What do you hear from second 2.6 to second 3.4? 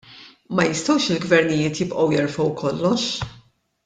kollox!